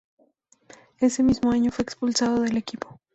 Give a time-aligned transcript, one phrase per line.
[0.99, 2.99] Ese mismo año, fue expulsado del equipo.